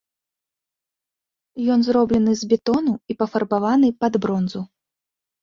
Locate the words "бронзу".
4.27-4.61